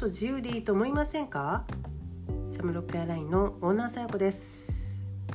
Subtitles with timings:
[0.00, 1.66] と自由でいいと思いませんか？
[2.50, 4.72] シャムロックエアラインのオーナーさよこです。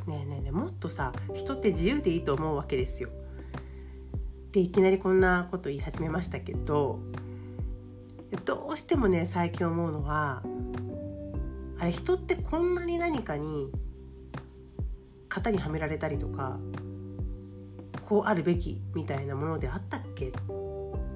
[0.08, 3.10] ねえねえねえもっとさ人って自由でいいと思うわけですよ。
[4.54, 6.98] でいきなりこんなこと言い始めましたけど
[8.44, 10.42] どうしてもね最近思うのは
[11.78, 13.70] あれ人ってこんなに何かに
[15.30, 16.58] 型にはめられたりとか
[18.02, 20.30] こうあるべきみたいなものであったっけ？
[20.30, 20.32] っ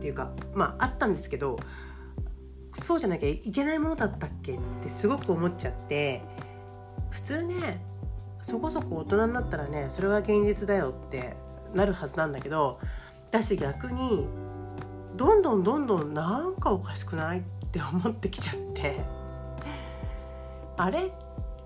[0.01, 1.57] ていうかまああったんですけど
[2.73, 6.21] そうじゃなきゃいけないものだったっけってすごく思っちゃって
[7.09, 7.83] 普通ね
[8.41, 11.35] そこそこ大人になったらねそれが現実だよって
[11.73, 12.79] なるはずなんだけど
[13.29, 14.27] 私逆に
[15.15, 19.01] どんどんどんどんなんかおかしくないって思ってきちゃって
[20.77, 21.11] あれ？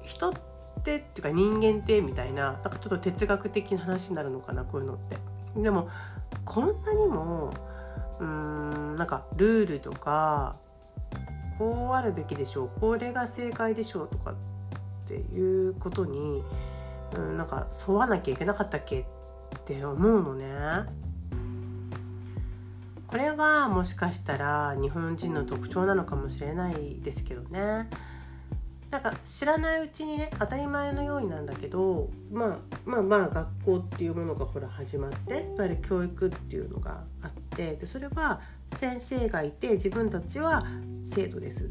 [0.01, 0.33] 人っ
[0.83, 5.17] てっていうか人間ってみたいななんかちょっと哲学的な話になるのかなこういうのって。
[5.55, 5.87] でも
[6.45, 7.53] こんなにも
[8.19, 10.55] うーんなんかルールとか
[11.57, 14.35] こうあるべきでしょうこれが正解でしょうとかっ
[15.07, 16.43] ていうことに、
[17.15, 20.45] うん、なんか沿わなきゃいけなかったっけって思うのね。
[23.07, 27.87] これはもしかしたら日本人の特徴なのかもしれないですけどね。
[28.89, 38.41] なんか知らないうちにね当たり前のようになんだけど、まあ、まあまあ学校っていうものがほら始まっていわゆる教育っていうのがあってでそれは
[38.75, 40.67] 先生がいて自分たちは
[41.11, 41.69] 生徒ですっ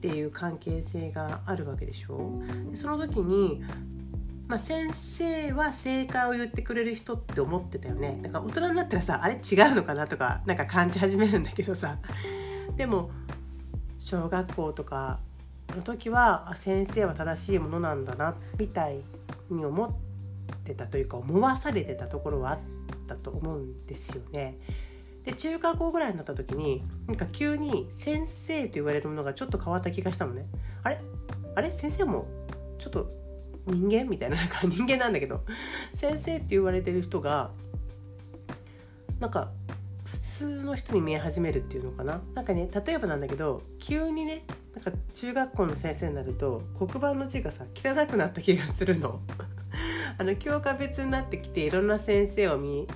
[0.00, 2.40] ていう関係性があるわけでしょ。
[2.70, 3.62] でその時に、
[4.48, 8.18] まあ、先生は正解を言ってくれる人って思ってたよね。
[8.22, 11.98] なんか大人になったらさあれ違うのかなとかなんか感じ始めるんだけどさ。
[12.76, 13.10] でも
[13.98, 15.20] 小学校とか
[15.76, 19.00] の時は先生は正しいものなんだなみたい
[19.50, 19.90] に思っ
[20.64, 22.58] てたというか思わされてたところはあっ
[23.06, 24.56] たと思うんですよね。
[25.24, 30.46] で中学校ぐらいになった時になんか急に先生と言われるものがちょっと変わった気がしたのね。
[30.82, 31.00] あれ？
[31.54, 31.70] あれ？
[31.70, 32.26] 先生も
[32.78, 33.10] ちょっと
[33.66, 34.04] 人間？
[34.04, 35.44] みたいななんか 人間なんだけど。
[35.94, 37.50] 先生って言われてる人が
[39.18, 39.50] なんか
[40.04, 42.22] 普通の人に見え始めるっていうのかな？
[42.34, 44.44] なんかね例えばなんだけど急にね
[44.74, 49.20] なんか中学校の先生になると黒板の字がさ汚くなった気がするの。
[50.16, 52.88] あの教科別になってきていろんな先生を見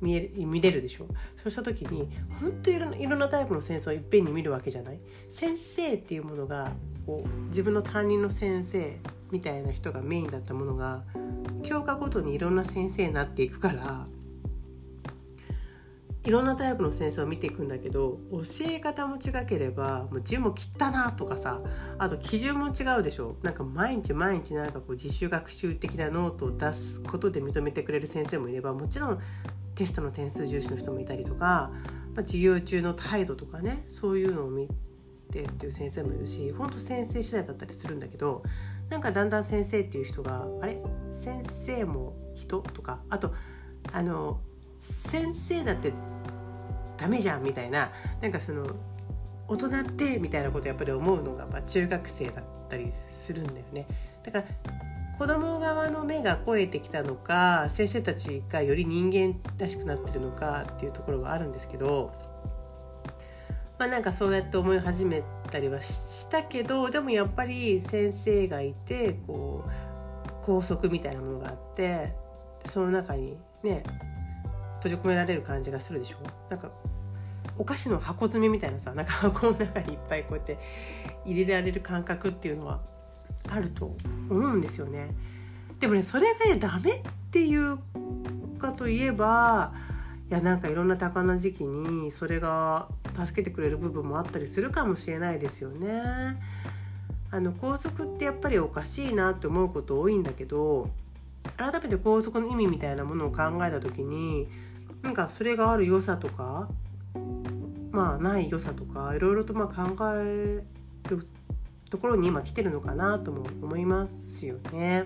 [0.00, 1.06] 見え見れるでしょ？
[1.42, 2.08] そうした時に
[2.40, 5.00] 本当いろいろんなタイプの先生をいっぺんに見るわけじゃない？
[5.30, 6.72] 先生っていうものが
[7.06, 8.98] こう自分の担任の先生
[9.30, 11.02] みたいな人がメインだったものが
[11.62, 14.06] 教科ごとにいろんな先生になっていくから
[16.24, 21.60] いろんなタイプの先生を見ていくんだけど教え方も違ければもう字も切ったなとかさ
[21.98, 23.36] あと基準も違うでしょ？
[23.42, 29.20] なんか毎日毎日なんかこう自主学習的なノートを出すことで認めてくれる先生もいればもちろん
[29.76, 31.70] テストの点数重視の人もいたりとか、
[32.14, 34.68] まあ、授業中の態度とかねそういうのを見
[35.30, 38.42] てっていう先生もいるし本当先生次第だったりするんだけど
[38.88, 40.80] なんかだんだん先生っていう人があれ？
[41.12, 42.60] 先生も人？
[42.60, 43.34] とかあと
[43.92, 44.40] あの
[44.80, 45.92] 先生だって
[46.96, 47.90] ダメじゃんみたいな
[48.22, 48.66] なんかその
[49.48, 50.18] 大人って？
[50.18, 53.86] みたいなことやっぱり思うのが、ま、中学生だったりするんだよね。
[54.24, 54.44] だから
[55.18, 62.12] 子供側の目が肥えてきたのか先生たちがより人間らしくなってるのかっていうところはあるんですけど
[63.78, 72.14] まあなんかそうやって思い始めたりはしたけどでもやっぱり先生がいてこう校則みたいなものがあって
[72.66, 73.82] その中にね
[74.82, 76.16] 閉じ込められる感じがするでしょ？
[76.50, 76.70] なんか
[77.58, 80.58] お菓子の箱詰めみたいなさなんか箱の中にいっぱいこうやって
[81.24, 82.80] 入れられる感覚っていうのは
[83.48, 83.94] あると
[84.30, 85.14] 思うんですよね。
[85.80, 87.78] でもねそれがねダメっていう
[88.58, 89.72] かといえば
[90.30, 96.02] いやなんかいろんな多感な時期にそれが助けてくれる部分もあったりするかもしれないですよね。
[97.30, 100.90] あの校則ってやっぱりおかしいなって思うこと多いんだけど
[101.56, 104.48] 改めて校則の意味みたいなものを考えた時に
[105.02, 106.68] なんかそれがある良さとか
[107.90, 110.62] まあない良さとかいろいろとまあ考え
[111.08, 111.26] る
[111.90, 115.04] ところに今来てるのかなとも思いますよね。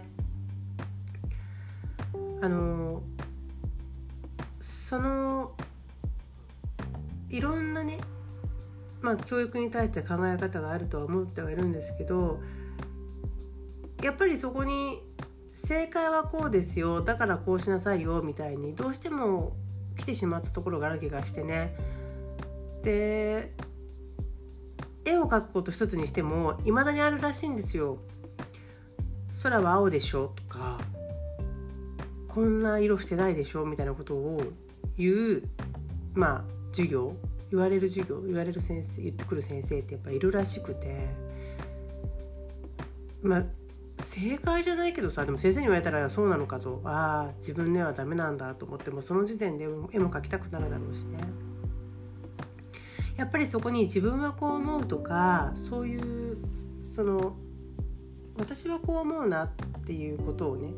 [2.43, 3.03] あの
[4.61, 5.53] その
[7.29, 7.99] いろんなね
[9.03, 12.41] まあ教育に対して考え方があるとは思ってはいるんですけど
[14.03, 15.03] やっぱりそこに
[15.55, 19.53] 正解はこうですよだからこうしなさいよみたいにどうしても
[19.99, 21.77] 来てしまったところがある気がしてね
[22.83, 23.53] で
[25.05, 27.99] 絵を描くこと一つにしても未だにあるらしいんですよ。
[29.43, 30.79] 空は青でしょとか
[32.29, 34.43] こんな色してないでしょみたいなことを
[34.97, 35.43] 言う
[36.15, 37.15] まあ授業
[37.51, 41.09] 言われる授業言われる先生言ってくる先生ってやっぱいるらしくて
[43.23, 43.45] まあ
[44.03, 51.19] 正解じゃないけどさでも先生に言われたらそうなのかとああ自分ではダメなんだと思ってもその時点で絵も描きたくなるだろうしね
[53.21, 56.39] やっぱりそこに自分はこう思うとかそういう
[56.83, 57.37] その
[58.39, 59.51] 私はこう思うなっ
[59.87, 60.71] ていうことをね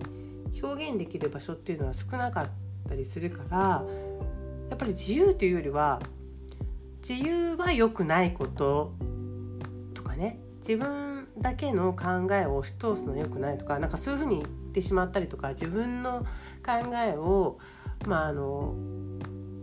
[0.60, 2.48] 表現できる場所っていうのは少なかっ
[2.88, 3.84] たりするから
[4.70, 6.00] やっぱり自由というよりは
[7.08, 8.92] 自由は良くないこと
[9.94, 16.26] とかね自分だけの考えを押し通すの良くないとかなんかそういうふうに言ってしまったりとか自分の
[16.66, 17.60] 考えを
[18.04, 18.74] まああの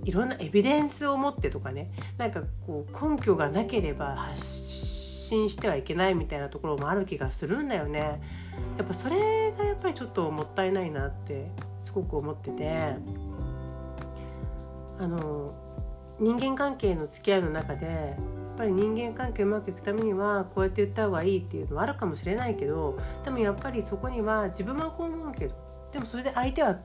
[0.10, 8.20] いろんなエビデンスを持ってとかねなんかこう根拠がなければ発信してはいけないみたいなところもある気がするんだよね。
[8.78, 11.52] やっぱそれがやっぱりちょっともったいないなって
[11.84, 12.96] すごく思ってて
[14.98, 15.54] あの
[16.20, 25.56] 人間関係の付き合いの中でやっぱり人間関係うまくいくためにはこうやって言った方がいいっていうのはあるかもしれないけどでもやっぱりそこには自分はこう思うけど
[25.94, 26.80] でもそれで相手は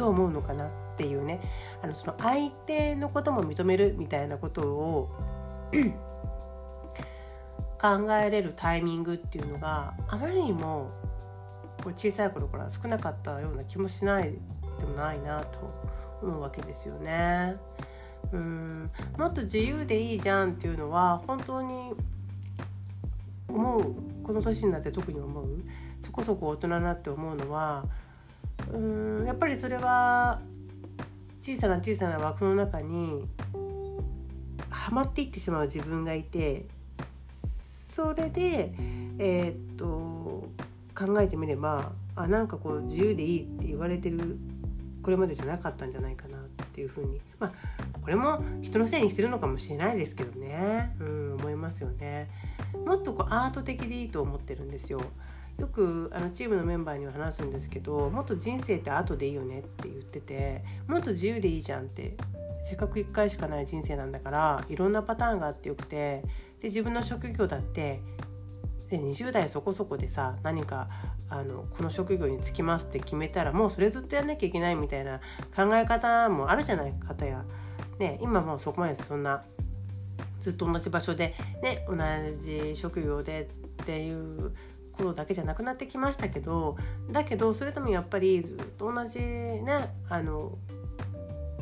[0.00, 1.42] どう思うのかなっていうね
[1.82, 5.10] あのその相手のことも認めるみたいなことを
[7.78, 10.90] 考えれるタイミングっていうのがあまりにも
[11.84, 14.32] こう小さい頃から少なかったような気もしない
[14.78, 15.58] でもないなと
[16.22, 17.56] 思うわけですよね。
[18.32, 21.92] うんもっと自由でいいじゃんっていうのは本当に
[23.48, 25.46] 思うこの年になって特に思う
[26.02, 27.84] そこそこ大人になって思うのは
[28.72, 30.40] うんやっぱりそれは
[31.40, 33.26] 小さな小さな枠の中に
[34.70, 36.66] はまっていってしまう自分がいて
[37.92, 38.72] それで
[39.18, 40.48] えー、っと
[40.94, 44.38] 考えてみればあなんかこう自由でいいって言われてる
[45.02, 46.40] これまでじゃなかったんじゃないかなっ
[46.72, 47.52] ていうふうにまあ
[48.00, 52.28] これも人のせいにしてるのかもしれないですけどね、うん、思いますよね。
[52.86, 55.00] もっとこうアート的でいいと思ってるんですよ。
[55.60, 62.16] よくあのチームのメンバーには話すんですけどもっと人生ってアートでいいよねって言っててもっと自由でいいじゃんって
[62.66, 66.22] せっかく1回しかない人生なんだからいろんなパターンがあってよくて
[66.62, 68.00] で自分の職業だって
[68.88, 70.88] で20代そこそこでさ何か
[71.28, 75.20] あのこの職業に就きますって決めたらもうそれずっとやんなきゃいけないみたいな
[75.54, 77.44] 考え方もあるじゃない方や、
[77.98, 79.44] ね、今もうそこまでそんな
[80.40, 81.96] ずっと同じ場所で、ね、同
[82.38, 83.48] じ職業で
[83.82, 84.52] っていう
[85.04, 86.76] ことだけじゃなくなってきましたけど
[87.10, 90.58] だけどそれでもやっぱりずっと同じねあの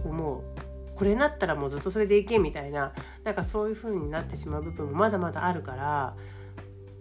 [0.05, 0.69] もう。
[0.99, 2.93] これになったらもうずっとそれでいけみたいな
[3.23, 6.17] なんかそういう風になってしまう部分もまだまだあるから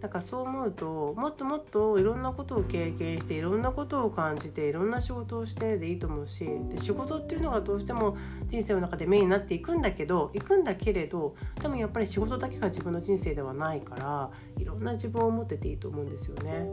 [0.00, 8.16] だからそう思うともっともっといろんなことを経験していろんなことを感じていろんな仕事をしてでいいと思うしで仕事っていうのがどうしても
[8.48, 16.66] 人生の中でメインになっていくんだけど行くんだけれどでもやっぱり仕事だけが自分の人生ではないからいろんな自分を持ってていいと思うんですよね。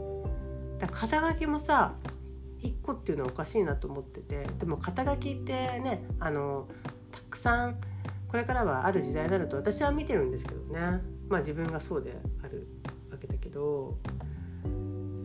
[0.78, 1.94] だ肩書きもさ
[2.60, 6.68] 1個っていうのはおかしいなと思っててでも肩書きってねあの
[7.12, 7.76] たくさん
[8.28, 12.66] これからはある時代になると私は見てるんですけどねまあ自分がそうである
[13.16, 13.98] わけだけど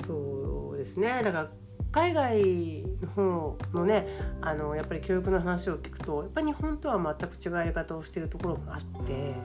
[0.08, 1.22] そうですね。
[1.24, 1.52] だから
[1.92, 4.08] 海外の方のね
[4.42, 9.36] あのやっぱり教育の話を聞くとやっぱり日本とは全く違うやり方をしてるところもあって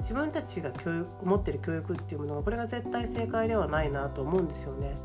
[0.00, 4.96] 自分たちが教育持ってる教育っていうものがこれが絶対正解ではないなと思うんですよね。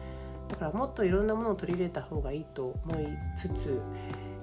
[0.50, 3.08] だからもっといろんなものを取り入れた方がいいと思い
[3.38, 3.80] つつ、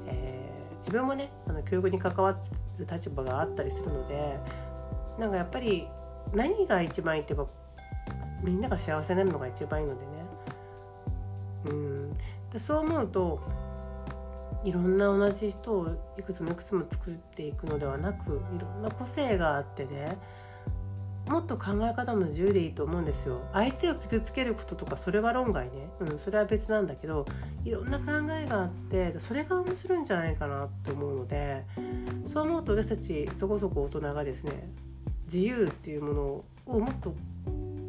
[0.07, 2.39] えー、自分もねあの教育に関わ
[2.79, 4.39] る立場があったりするので
[5.19, 5.87] なんかやっぱり
[6.33, 7.47] 何が一番いいってば
[8.43, 10.09] みんなが幸せになるのが一番いいのでね。
[11.67, 12.13] うん。
[12.53, 13.41] でそう思うと
[14.65, 20.19] いろんな同じ人をいくつもいくつも作っていくのではなくいろんな個性があってね
[21.29, 23.43] もっと考え方も自由でいいと思うんですよ。
[23.53, 27.27] 相手を傷つけることとかそれは論外ね、うん、それは別なんだけど
[27.65, 31.65] いろんな考えがあってそれが面白いんじゃないかなと思うので
[32.25, 34.71] そう思うと私たちそこそこ大人がですね
[35.27, 36.23] 自由っていうもの
[36.67, 37.15] をもっと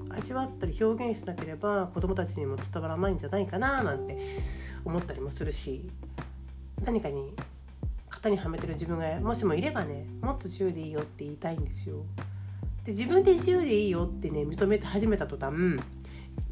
[0.09, 4.39] 味わったり表現しなければ子どもたちにも伝わらないんじゃないかななんて
[4.85, 5.89] 思ったりもするし
[6.83, 7.33] 何かに
[8.09, 12.03] 型にはめてる自分がもしもいればねもっと自由でいいよって言いたいんですよ。
[12.85, 15.53] で自分で自由でいいよってね認めて始めた途端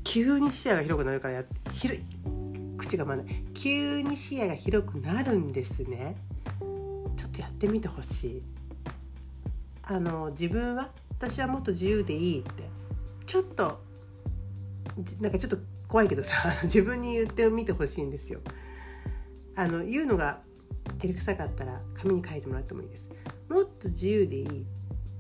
[0.04, 2.04] 急に視野が広くなるからや広い
[2.78, 3.26] 口がまない。
[3.54, 6.16] 急に視野が広くなるんですね。
[7.18, 8.44] ちょっとやってみてほしい。
[9.84, 12.77] あの自分は私はもっと自由でいいって。
[13.28, 13.80] ちょっと
[15.22, 15.58] なんかちょっと
[15.88, 18.40] 怖いけどさ自分に言ってみてほしいんですよ。
[19.56, 20.42] あの言うのが
[21.00, 23.10] 照れくさかったら紙に書いてもらってもいいです。
[23.50, 24.66] もっと自由でいいっ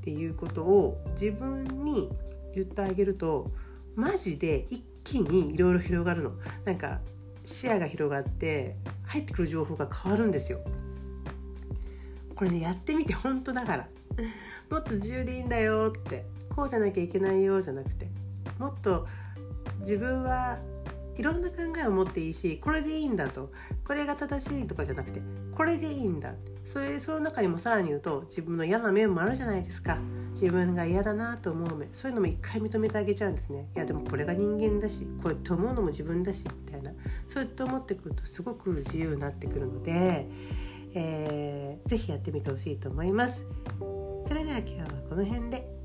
[0.01, 2.09] ていうことを自分に
[2.55, 3.51] 言ってあげると
[3.95, 6.31] マジで一気にいろいろ広がるの
[6.65, 6.99] なんか
[7.43, 10.59] 視野が広がって入ってくる情報が変わるんですよ
[12.35, 13.87] これねやってみて本当だから
[14.69, 16.25] もっと自由でいいんだよって
[16.57, 18.07] こうじゃなきゃいけないよじゃなくて
[18.57, 19.07] もっと
[19.81, 20.57] 自分は
[21.15, 23.51] いろんな考えを持っていいしこれでいいんだと
[23.85, 25.21] これが正しいとかじゃなくて
[25.55, 26.33] これでいいんだ
[26.65, 29.97] それその中にもさらに言うと自分の嫌な面もあるじゃないですか。
[30.33, 31.87] 自分が嫌だなと思う面。
[31.93, 33.69] そういうのも一回認めてあげちゃうんですね。
[33.73, 36.91] いやでもこれが人間だしこうやって思うのも自分だしみたいな。
[37.25, 40.27] そうやって思ってくるとすごく自由になってくるので、
[40.93, 43.47] えー、ぜひやってみてほしいと思います。
[44.27, 45.76] それでは今日はこの辺で。